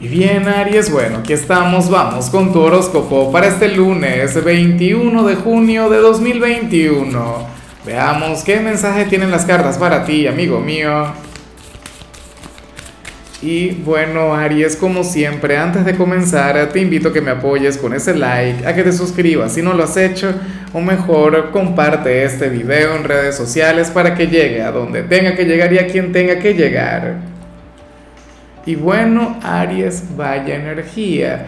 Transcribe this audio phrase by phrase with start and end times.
[0.00, 5.34] Y bien, Aries, bueno, aquí estamos, vamos con tu horóscopo para este lunes 21 de
[5.34, 7.46] junio de 2021.
[7.84, 11.06] Veamos qué mensaje tienen las cartas para ti, amigo mío.
[13.42, 17.92] Y bueno, Aries, como siempre, antes de comenzar, te invito a que me apoyes con
[17.92, 20.32] ese like, a que te suscribas si no lo has hecho,
[20.72, 25.44] o mejor, comparte este video en redes sociales para que llegue a donde tenga que
[25.44, 27.37] llegar y a quien tenga que llegar.
[28.68, 31.46] Y bueno, Aries, vaya energía.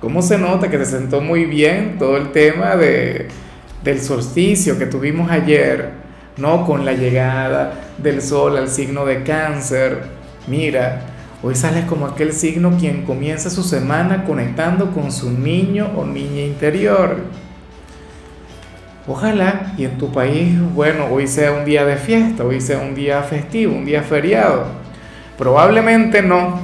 [0.00, 3.28] ¿Cómo se nota que se sentó muy bien todo el tema de,
[3.84, 5.90] del solsticio que tuvimos ayer,
[6.38, 6.64] ¿no?
[6.64, 10.04] Con la llegada del sol al signo de cáncer.
[10.46, 11.02] Mira,
[11.42, 16.44] hoy sales como aquel signo quien comienza su semana conectando con su niño o niña
[16.44, 17.18] interior.
[19.06, 22.94] Ojalá y en tu país, bueno, hoy sea un día de fiesta, hoy sea un
[22.94, 24.80] día festivo, un día feriado
[25.42, 26.60] Probablemente no.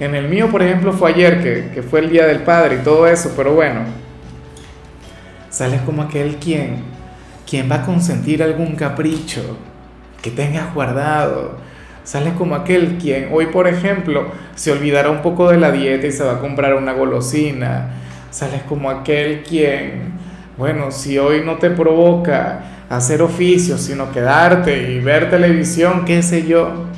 [0.00, 3.06] En el mío, por ejemplo, fue ayer, que, fue el Día del Padre y todo
[3.06, 3.82] eso, pero bueno,
[5.48, 6.82] sales como aquel quien,
[7.48, 9.56] quien va a consentir algún capricho
[10.20, 11.58] que tengas guardado.
[12.02, 16.10] Sales como aquel quien hoy, por ejemplo, se olvidará un poco de la dieta y
[16.10, 17.90] se va a comprar una golosina.
[18.32, 20.14] Sales como aquel quien,
[20.58, 26.44] bueno, si hoy no te provoca hacer oficio, sino quedarte y ver televisión, qué sé
[26.44, 26.90] yo,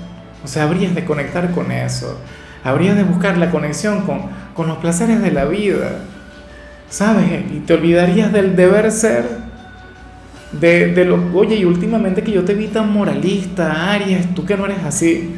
[0.44, 2.18] o sea, habrías de conectar con eso.
[2.64, 4.22] Habrías de buscar la conexión con,
[4.54, 6.00] con los placeres de la vida.
[6.88, 7.44] ¿Sabes?
[7.52, 9.24] Y te olvidarías del deber ser.
[10.52, 14.56] De, de lo, oye, y últimamente que yo te vi tan moralista, Aries, tú que
[14.56, 15.34] no eres así.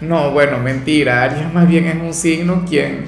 [0.00, 1.22] No, bueno, mentira.
[1.24, 3.04] Aries más bien es un signo quien,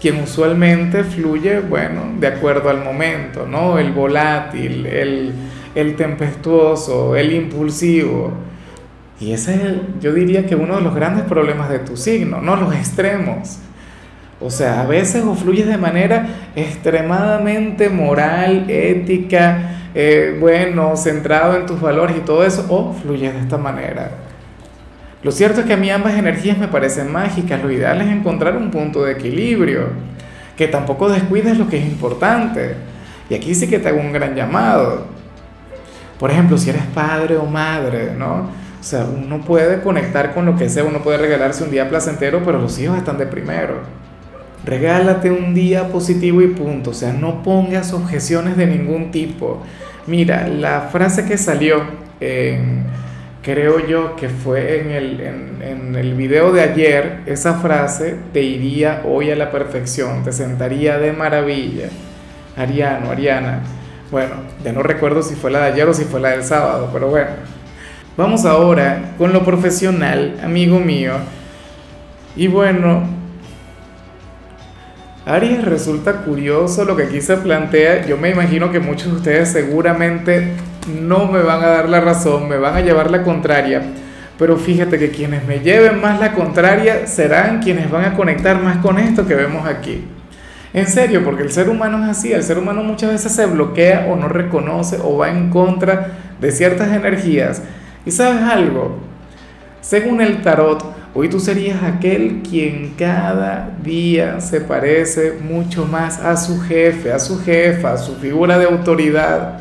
[0.00, 3.78] quien usualmente fluye, bueno, de acuerdo al momento, ¿no?
[3.78, 5.32] El volátil, el,
[5.74, 8.32] el tempestuoso, el impulsivo.
[9.20, 12.56] Y ese es, yo diría que uno de los grandes problemas de tu signo, no
[12.56, 13.58] los extremos.
[14.40, 21.66] O sea, a veces o fluyes de manera extremadamente moral, ética, eh, bueno, centrado en
[21.66, 24.10] tus valores y todo eso, o fluyes de esta manera.
[25.24, 27.60] Lo cierto es que a mí ambas energías me parecen mágicas.
[27.60, 29.88] Lo ideal es encontrar un punto de equilibrio,
[30.56, 32.76] que tampoco descuides lo que es importante.
[33.28, 35.06] Y aquí sí que te hago un gran llamado.
[36.20, 38.48] Por ejemplo, si eres padre o madre, ¿no?
[38.80, 42.42] O sea, uno puede conectar con lo que sea, uno puede regalarse un día placentero,
[42.44, 43.80] pero los hijos están de primero.
[44.64, 46.90] Regálate un día positivo y punto.
[46.90, 49.62] O sea, no pongas objeciones de ningún tipo.
[50.06, 51.82] Mira, la frase que salió,
[53.42, 58.42] creo yo que fue en el, en, en el video de ayer, esa frase te
[58.42, 61.88] iría hoy a la perfección, te sentaría de maravilla.
[62.56, 63.60] Ariano, Ariana.
[64.10, 64.34] Bueno,
[64.64, 67.08] ya no recuerdo si fue la de ayer o si fue la del sábado, pero
[67.08, 67.57] bueno.
[68.18, 71.12] Vamos ahora con lo profesional, amigo mío.
[72.34, 73.04] Y bueno,
[75.24, 78.04] Aries resulta curioso lo que aquí se plantea.
[78.06, 80.54] Yo me imagino que muchos de ustedes seguramente
[81.00, 83.82] no me van a dar la razón, me van a llevar la contraria.
[84.36, 88.78] Pero fíjate que quienes me lleven más la contraria serán quienes van a conectar más
[88.78, 90.04] con esto que vemos aquí.
[90.74, 94.08] En serio, porque el ser humano es así, el ser humano muchas veces se bloquea
[94.10, 97.62] o no reconoce o va en contra de ciertas energías
[98.04, 98.98] y sabes algo,
[99.80, 106.36] según el tarot, hoy tú serías aquel quien cada día se parece mucho más a
[106.36, 109.60] su jefe, a su jefa, a su figura de autoridad.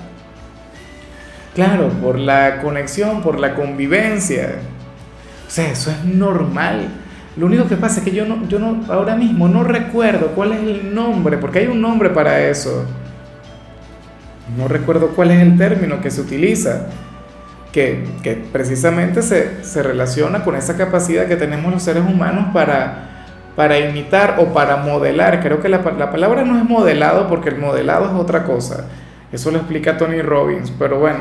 [1.56, 4.56] Claro, por la conexión, por la convivencia.
[5.48, 6.90] O sea, eso es normal.
[7.38, 10.54] Lo único que pasa es que yo no, yo no, ahora mismo no recuerdo cuál
[10.54, 12.86] es el nombre, porque hay un nombre para eso.
[14.58, 16.88] No recuerdo cuál es el término que se utiliza
[17.78, 23.78] que, precisamente se, se, relaciona con esa capacidad que tenemos los seres humanos para, para
[23.78, 25.42] imitar o para modelar.
[25.42, 28.86] Creo que la, la palabra no es modelado porque el modelado es otra cosa.
[29.32, 31.20] Eso lo explica Tony Robbins, pero bueno,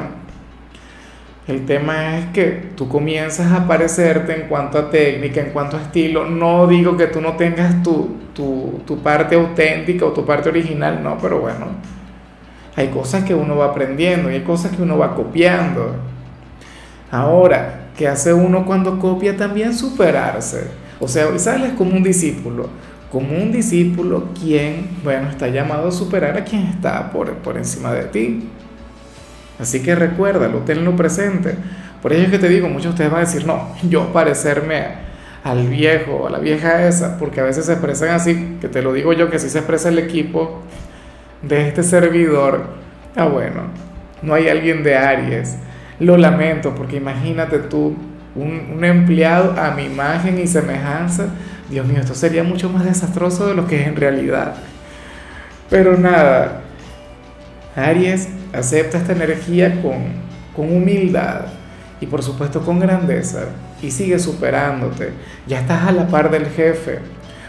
[1.47, 5.83] el tema es que tú comienzas a parecerte en cuanto a técnica, en cuanto a
[5.83, 6.25] estilo.
[6.25, 11.03] No digo que tú no tengas tu, tu, tu, parte auténtica o tu parte original,
[11.03, 11.67] no, pero bueno,
[12.77, 16.16] hay cosas que uno va aprendiendo y hay cosas que uno va copiando.
[17.17, 19.35] Ahora, ¿qué hace uno cuando copia?
[19.39, 20.65] También superarse.
[21.01, 22.69] O sea, sales como un discípulo,
[23.11, 27.95] como un discípulo quien, bueno, está llamado a superar a quien está por, por encima
[27.95, 28.51] de ti.
[29.59, 31.55] Así que recuérdalo, tenlo presente.
[32.03, 35.07] Por ello es que te digo, muchos de ustedes van a decir, no, yo parecerme
[35.43, 38.93] al viejo, a la vieja esa, porque a veces se expresan así, que te lo
[38.93, 40.61] digo yo, que así se expresa el equipo
[41.41, 42.67] de este servidor.
[43.17, 43.63] Ah, bueno,
[44.21, 45.57] no hay alguien de Aries
[45.99, 47.97] lo lamento porque imagínate tú,
[48.35, 51.27] un, empleado a mi imagen y semejanza,
[51.71, 54.55] Dios mío, esto sería mucho más desastroso de lo que es en realidad.
[55.71, 56.61] Pero nada,
[57.75, 59.97] Aries acepta esta energía con,
[60.55, 61.47] con humildad
[62.01, 63.47] y por supuesto con grandeza
[63.83, 65.11] y sigue superándote.
[65.47, 67.01] Ya estás a la par del jefe.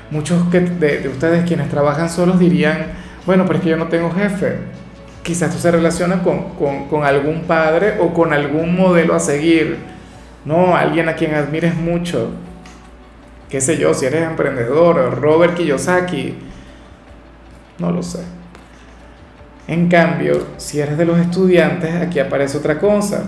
[0.09, 2.87] Muchos de, de ustedes quienes trabajan solos dirían,
[3.25, 4.57] bueno, pero es que yo no tengo jefe.
[5.27, 9.75] Quizás esto se relaciona con, con, con algún padre o con algún modelo a seguir.
[10.45, 12.29] No, alguien a quien admires mucho.
[13.49, 16.33] Qué sé yo, si eres emprendedor, Robert Kiyosaki.
[17.77, 18.19] No lo sé.
[19.67, 23.25] En cambio, si eres de los estudiantes, aquí aparece otra cosa.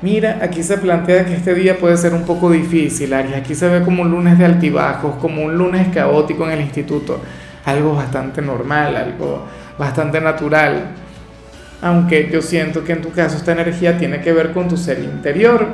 [0.00, 3.36] Mira, aquí se plantea que este día puede ser un poco difícil, Aries.
[3.36, 7.20] Aquí se ve como un lunes de altibajos, como un lunes caótico en el instituto.
[7.66, 9.42] Algo bastante normal, algo
[9.76, 10.94] bastante natural.
[11.80, 14.98] Aunque yo siento que en tu caso esta energía tiene que ver con tu ser
[14.98, 15.66] interior.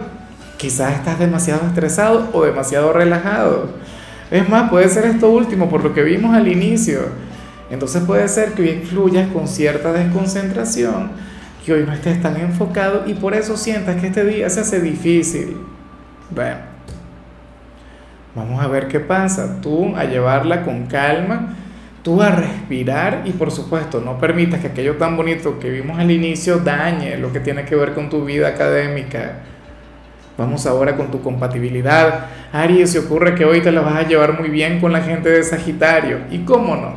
[0.56, 3.71] Quizás estás demasiado estresado o demasiado relajado.
[4.31, 7.03] Es más, puede ser esto último por lo que vimos al inicio
[7.71, 11.11] entonces puede ser que hoy fluyas con cierta desconcentración,
[11.65, 14.81] que hoy no estés tan enfocado y por eso sientas que este día se hace
[14.81, 15.56] difícil.
[16.31, 16.59] Bueno,
[18.35, 19.61] vamos a ver qué pasa.
[19.61, 21.56] Tú a llevarla con calma,
[22.05, 26.11] tú a respirar y por supuesto no permitas que aquello tan bonito que vimos al
[26.11, 29.41] inicio dañe lo que tiene que ver con tu vida académica.
[30.37, 32.27] Vamos ahora con tu compatibilidad.
[32.53, 35.31] Aries, se ocurre que hoy te la vas a llevar muy bien con la gente
[35.31, 36.19] de Sagitario.
[36.31, 36.93] ¿Y cómo no?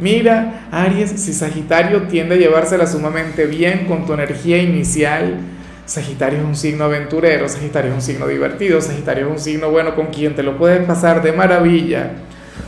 [0.00, 5.36] Mira, Aries, si Sagitario tiende a llevársela sumamente bien con tu energía inicial,
[5.84, 9.94] Sagitario es un signo aventurero, Sagitario es un signo divertido, Sagitario es un signo bueno
[9.94, 12.10] con quien te lo puedes pasar de maravilla.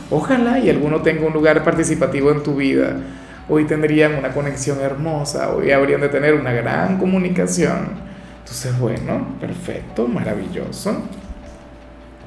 [0.09, 2.97] Ojalá y alguno tenga un lugar participativo en tu vida.
[3.49, 7.89] Hoy tendrían una conexión hermosa, hoy habrían de tener una gran comunicación.
[8.39, 11.01] Entonces, bueno, perfecto, maravilloso.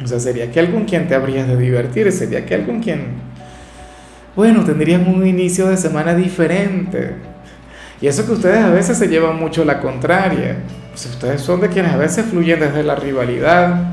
[0.02, 3.34] O sea, sería que algún quien te habrías de divertir, sería que algún quien
[4.36, 7.14] bueno, tendrían un inicio de semana diferente.
[8.00, 10.56] Y eso que ustedes a veces se llevan mucho la contraria.
[10.92, 13.92] Ustedes son de quienes a veces fluyen desde la rivalidad.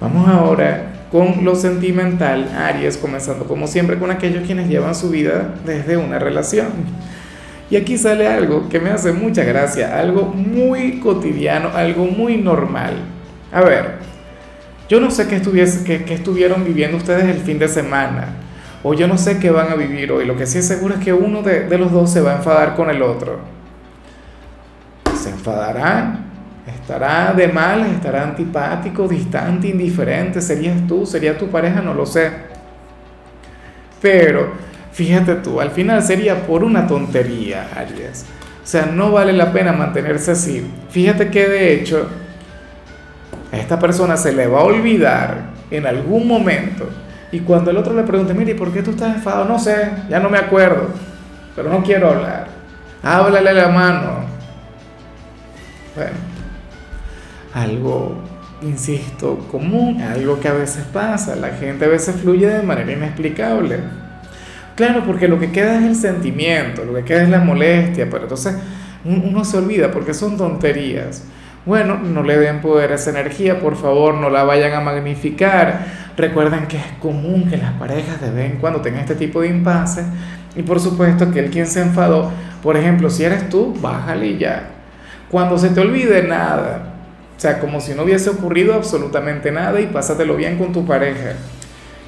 [0.00, 5.54] Vamos ahora con lo sentimental, Aries, comenzando como siempre con aquellos quienes llevan su vida
[5.66, 6.68] desde una relación.
[7.70, 12.94] Y aquí sale algo que me hace mucha gracia, algo muy cotidiano, algo muy normal.
[13.52, 13.96] A ver,
[14.88, 15.40] yo no sé qué,
[16.04, 18.28] qué, estuvieron viviendo ustedes el fin de semana
[18.82, 20.24] o yo no sé qué van a vivir hoy.
[20.24, 22.74] Lo que sí es seguro es que uno de, los dos se va a enfadar
[22.74, 23.38] con el otro.
[25.22, 26.21] Se enfadará,
[26.82, 30.40] estará de mal, estará antipático, distante, indiferente.
[30.40, 31.06] ¿Serías tú?
[31.06, 31.80] ¿Sería tu pareja?
[31.80, 32.30] No lo sé.
[34.02, 34.52] Pero
[34.92, 38.26] fíjate tú, al final sería por una tontería, Aries.
[38.62, 40.64] O sea, no vale la pena mantenerse así.
[40.90, 42.08] Fíjate que de hecho
[43.52, 46.88] a esta persona se le va a olvidar en algún momento
[47.30, 49.46] y cuando el otro le pregunte, mire, ¿por qué tú estás enfadado?
[49.46, 50.88] No sé, ya no me acuerdo,
[51.56, 52.48] pero no quiero hablar.
[53.02, 54.10] Háblale a la mano.
[55.96, 56.12] Bueno,
[57.54, 58.14] algo,
[58.62, 61.36] insisto, común, algo que a veces pasa.
[61.36, 63.78] La gente a veces fluye de manera inexplicable.
[64.76, 68.22] Claro, porque lo que queda es el sentimiento, lo que queda es la molestia, pero
[68.22, 68.54] entonces
[69.04, 71.24] uno se olvida porque son tonterías.
[71.64, 75.86] Bueno, no le den poder a esa energía, por favor, no la vayan a magnificar.
[76.16, 79.48] Recuerden que es común que las parejas de vez en cuando tengan este tipo de
[79.48, 80.04] impases.
[80.56, 82.30] Y por supuesto que el quien se enfadó,
[82.62, 84.70] por ejemplo, si eres tú, bájale y ya.
[85.30, 86.91] Cuando se te olvide nada,
[87.36, 91.34] o sea, como si no hubiese ocurrido absolutamente nada y pásatelo bien con tu pareja.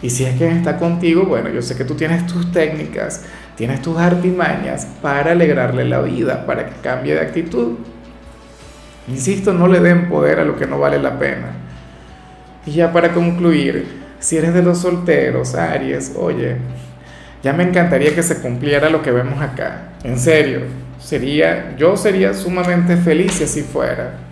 [0.02, 3.24] Y si es quien está contigo, bueno, yo sé que tú tienes tus técnicas,
[3.56, 7.78] tienes tus artimañas para alegrarle la vida, para que cambie de actitud.
[9.08, 11.52] Insisto, no le den poder a lo que no vale la pena.
[12.66, 13.86] Y ya para concluir,
[14.18, 16.56] si eres de los solteros, Aries, oye,
[17.42, 19.92] ya me encantaría que se cumpliera lo que vemos acá.
[20.02, 20.60] En serio,
[20.98, 24.23] sería, yo sería sumamente feliz si así fuera.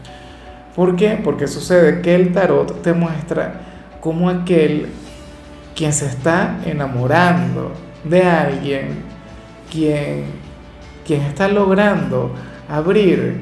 [0.75, 1.21] ¿Por qué?
[1.23, 3.61] Porque sucede que el tarot te muestra
[4.01, 4.89] como aquel
[5.75, 7.73] quien se está enamorando
[8.05, 9.03] de alguien,
[9.71, 10.25] quien,
[11.07, 12.33] quien está logrando
[12.69, 13.41] abrir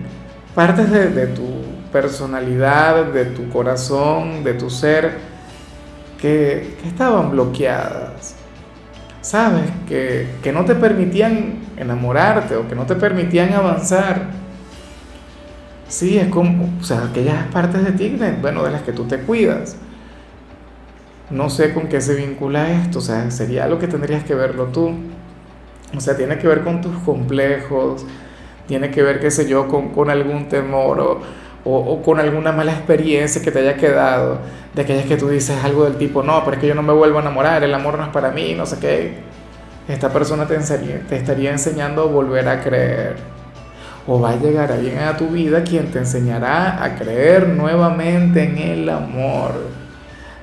[0.55, 1.47] partes de, tu
[1.93, 5.19] personalidad, de tu corazón, de tu ser,
[6.21, 8.37] que, estaban bloqueadas.
[9.23, 9.71] ¿Sabes?
[9.87, 14.40] Que, que, no te permitían enamorarte o que no te permitían avanzar.
[15.91, 19.19] Sí, es como, o sea, aquellas partes de ti, bueno, de las que tú te
[19.19, 19.77] cuidas.
[21.31, 24.67] No sé con qué se vincula esto, o sea, sería algo que tendrías que verlo
[24.67, 24.95] tú.
[25.97, 28.07] O sea, tiene que ver con tus complejos,
[28.69, 31.21] tiene que ver, qué sé yo, con, algún temor
[31.65, 34.39] o, con alguna mala experiencia que te haya quedado,
[34.73, 36.93] de aquellas que tú dices algo del tipo, no, pero es que yo no me
[36.93, 39.15] vuelvo a enamorar, el amor no es para mí, no sé qué.
[39.89, 43.40] Esta persona te, te estaría enseñando a volver a creer.
[44.07, 48.59] O va a llegar alguien a tu vida quien te enseñará a creer nuevamente en
[48.59, 49.53] el amor.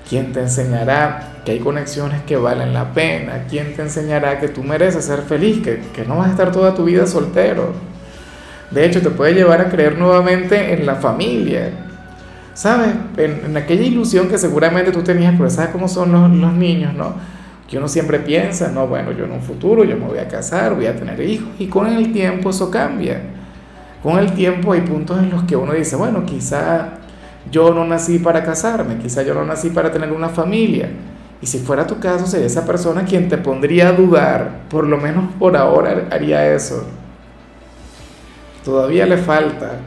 [0.07, 3.45] Quien te enseñará que hay conexiones que valen la pena.
[3.49, 6.73] Quien te enseñará que tú mereces ser feliz, que, que no vas a estar toda
[6.73, 7.73] tu vida soltero
[8.71, 11.71] de hecho, te puede llevar a creer nuevamente en la familia.
[12.53, 12.89] ¿Sabes?
[13.17, 17.13] En, aquella ilusión que seguramente tú tenías, pero sabes cómo son los, los niños, ¿no?
[17.69, 20.73] Que uno siempre piensa, no, bueno, yo en un futuro yo me voy a casar,
[20.73, 23.21] voy a tener hijos, y con el tiempo eso cambia.
[24.03, 26.99] Con el tiempo hay puntos en los que uno dice, bueno, quizá
[27.51, 30.89] yo no nací para casarme, quizá yo no nací para tener una familia.
[31.41, 34.97] Y si fuera tu caso, sería esa persona quien te pondría a dudar, por lo
[34.97, 36.85] menos por ahora haría eso
[38.67, 39.79] todavía le falta.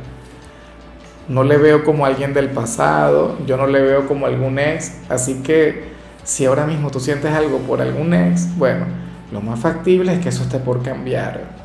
[1.29, 5.43] No le veo como alguien del pasado, yo no le veo como algún ex, así
[5.43, 5.91] que
[6.25, 8.87] si ahora mismo tú sientes algo por algún ex, bueno,
[9.31, 11.60] lo más factible es que eso esté por cambiar.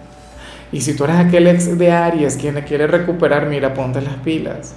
[0.76, 4.76] Y si tú eres aquel ex de Aries quien quiere recuperar, mira, ponte las pilas.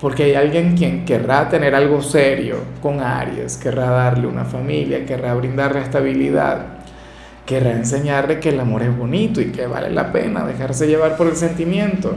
[0.00, 5.34] Porque hay alguien quien querrá tener algo serio con Aries, querrá darle una familia, querrá
[5.34, 6.78] brindarle estabilidad
[7.44, 11.26] querrá enseñarle que el amor es bonito y que vale la pena dejarse llevar por
[11.26, 12.14] el sentimiento.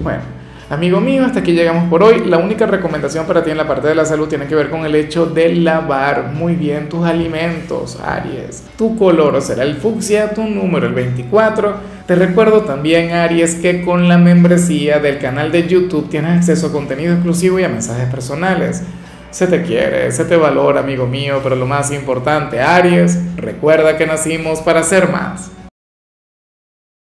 [0.00, 0.22] Bueno,
[0.70, 2.24] amigo mío, hasta aquí llegamos por hoy.
[2.26, 4.84] La única recomendación para ti en la parte de la salud tiene que ver con
[4.84, 8.64] el hecho de lavar muy bien tus alimentos, Aries.
[8.76, 11.74] Tu color será el fucsia, tu número el 24.
[12.06, 16.72] Te recuerdo también, Aries, que con la membresía del canal de YouTube tienes acceso a
[16.72, 18.82] contenido exclusivo y a mensajes personales.
[19.30, 24.06] Se te quiere, se te valora, amigo mío, pero lo más importante, Aries, recuerda que
[24.06, 25.50] nacimos para ser más.